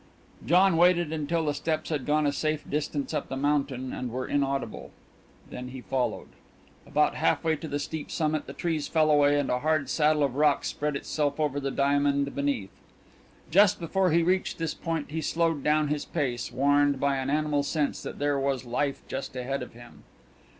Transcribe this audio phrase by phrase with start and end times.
[0.43, 4.25] John waited until the steps had gone a safe distance up the mountain and were
[4.27, 4.89] inaudible.
[5.51, 6.29] Then he followed.
[6.87, 10.23] About half way to the steep summit the trees fell away and a hard saddle
[10.23, 12.71] of rock spread itself over the diamond beneath.
[13.51, 17.61] Just before he reached this point he slowed down his pace, warned by an animal
[17.61, 20.03] sense that there was life just ahead of him.